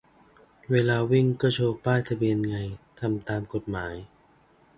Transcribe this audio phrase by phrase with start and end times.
[0.71, 2.55] เวลาวิ่งก็โชว์ป้ายทะเบียนไง
[2.99, 3.95] ทำตามกฎหมาย